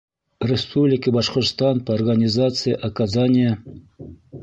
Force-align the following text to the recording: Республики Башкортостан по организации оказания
Республики 0.51 1.09
Башкортостан 1.11 1.81
по 1.85 1.93
организации 1.93 2.71
оказания 2.73 3.63